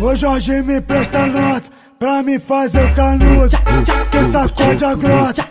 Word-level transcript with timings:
Ô 0.00 0.14
Jorge 0.16 0.62
me 0.62 0.80
presta 0.80 1.26
nota 1.26 1.62
pra 1.98 2.22
me 2.22 2.38
fazer 2.38 2.92
canudo 2.94 3.56
Que 4.10 4.24
sacode 4.24 4.84
a 4.84 4.94
grota 4.94 5.46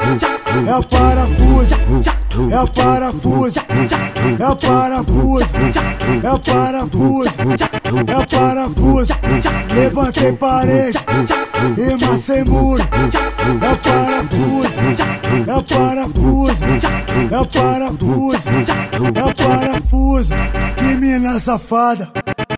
É 0.67 0.75
o 0.75 0.83
parafuso 0.83 1.75
É 2.51 2.59
o 2.59 2.67
parafuso 2.67 3.59
É 4.39 4.47
o 4.47 4.55
parafuso 4.55 5.45
É 6.23 6.31
o 6.31 6.39
parafuso 6.39 7.29
É 8.07 8.17
o 8.17 8.27
parafuso. 8.27 9.13
Levantei 9.73 10.31
parede 10.33 10.97
E 11.77 12.05
macei 12.05 12.43
muro 12.43 12.83
É 12.83 13.71
o 13.71 13.77
parafuso 13.77 14.69
É 15.47 15.55
o 15.55 15.63
parafuso 15.63 16.16
É 17.37 17.39
o 17.39 17.45
parafuso 17.45 18.37
É 19.15 19.23
o 19.23 19.35
parafuso 19.35 20.33
Que 20.75 20.95
mina 20.95 21.39
safada 21.39 22.11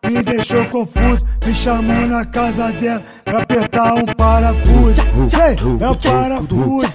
me 0.10 0.24
deixou 0.24 0.66
confuso, 0.66 1.24
me 1.46 1.54
chamou 1.54 2.08
na 2.08 2.26
casa 2.26 2.72
dela 2.72 3.04
pra 3.24 3.40
apertar 3.40 3.94
um 3.94 4.06
parafuso. 4.06 5.02
Ei, 5.46 5.86
é 5.86 5.90
o 5.90 5.96
parafuso, 5.96 6.88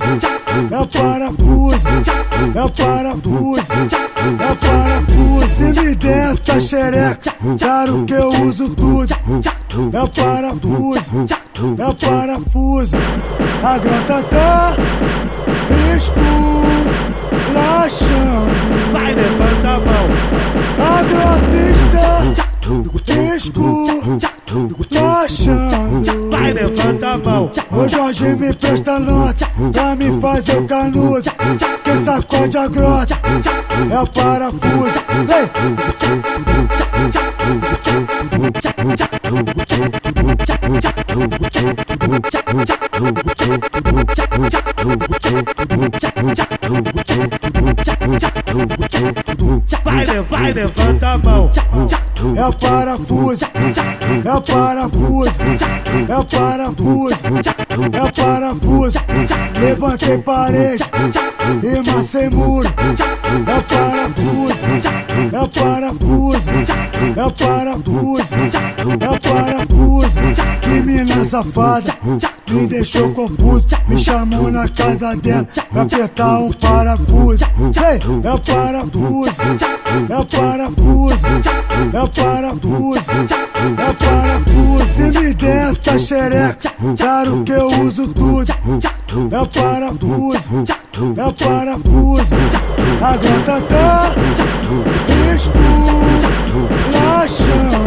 é 0.71 0.81
o 0.81 0.87
parafuso, 0.87 1.87
é 2.55 2.65
o 2.65 2.71
parafuso, 2.71 3.61
é 4.41 4.53
o 4.53 4.57
parafuso. 4.57 5.55
Se 5.55 5.81
me 5.81 5.95
der 5.95 6.31
essa 6.31 6.61
xereca, 6.61 7.35
claro 7.59 8.05
que 8.05 8.13
eu 8.15 8.29
uso 8.29 8.69
tudo. 8.71 9.15
É 9.93 10.03
o 10.03 10.09
parafuso, 10.09 11.01
é 11.79 11.87
o 11.87 11.95
parafuso. 11.95 12.97
A 13.63 13.79
grota 13.79 14.23
tá 14.25 14.77
esculachando. 23.45 24.31
Vai, 26.31 26.53
levanta 26.53 27.09
a 27.09 27.19
mão. 27.19 27.51
Ô 27.71 27.89
Jorge 27.89 28.35
me 28.37 28.55
presta 28.55 28.99
nota 28.99 29.49
pra 29.73 29.95
me 29.97 30.21
fazer 30.21 30.57
o 30.57 30.67
canudo 30.67 31.31
Que 31.83 31.97
sacode 32.05 32.57
a 32.57 32.69
grota 32.69 33.19
é 33.91 34.01
o 34.01 34.07
parafuso 34.07 35.03
Ei! 35.29 35.51
Vai, 49.85 50.07
vai, 50.23 50.53
levanta 50.53 51.09
a 51.09 51.19
mão. 51.19 51.51
É 52.37 52.47
o 52.47 52.53
parafuso, 52.53 53.45
é 54.25 54.35
o 54.35 54.41
parafuso, 54.41 55.31
é 56.09 56.17
o 56.17 56.25
parafuso, 56.25 57.15
é 57.93 58.03
o 58.03 58.13
parafuso. 58.13 58.99
Levantei 59.61 60.19
parede 60.19 60.85
e 61.63 61.91
macei 61.91 62.31
muro. 62.31 62.73
É 63.47 63.59
o 63.59 63.63
parafuso, 63.63 64.65
é 65.33 65.41
o 65.41 65.49
parafuso, 65.49 66.51
é 67.17 67.25
o 67.25 67.31
parafuso, 67.31 68.35
é 69.01 69.11
o 69.11 69.21
parafuso. 69.21 69.74
Mina 71.25 71.31
safada 71.31 71.97
me 72.51 72.67
deixou 72.67 73.11
confuso, 73.13 73.67
me 73.89 73.99
chamou 73.99 74.51
na 74.51 74.69
casa 74.69 75.17
dela 75.17 75.49
pra 75.73 75.81
apertar 75.83 76.39
um 76.39 76.53
parafuso. 76.53 77.45
Ei, 77.45 77.99
é 78.23 78.33
o 78.33 78.39
parafuso, 78.39 79.31
é 80.11 80.19
o 80.19 80.27
parafuso, 80.27 81.15
é 81.95 82.03
o 82.03 82.09
parafuso, 82.09 83.01
é 83.09 83.13
o 83.91 83.95
parafuso. 83.95 84.87
Se 84.93 85.05
me 85.19 85.33
der 85.33 85.71
essa 85.71 85.99
xereca, 85.99 86.71
claro 86.99 87.43
que 87.43 87.53
eu 87.53 87.69
uso 87.69 88.07
tudo. 88.09 88.53
É 89.33 89.41
o 89.41 89.47
parafuso, 89.47 90.77
é 91.17 91.25
o 91.25 91.33
parafuso. 91.33 92.35
A 93.01 93.17
gata 93.17 93.63
tá 93.63 94.13
esculachando. 95.35 97.84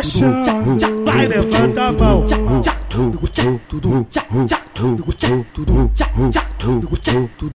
Esculachando. 0.00 1.04
Vai, 1.04 1.26
levanta 1.26 1.82
a 1.82 1.92
mão. 1.92 2.26